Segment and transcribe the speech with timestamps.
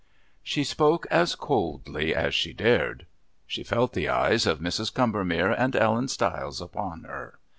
[0.41, 3.05] She spoke as coldly as she dared.
[3.45, 4.91] She felt the eyes of Mrs.
[4.91, 7.37] Combermere and Ellen Stiles upon her.